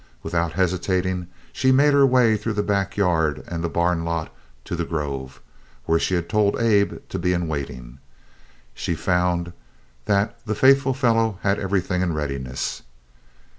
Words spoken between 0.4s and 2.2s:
hesitating she made her